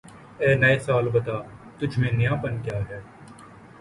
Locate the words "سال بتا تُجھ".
0.85-1.95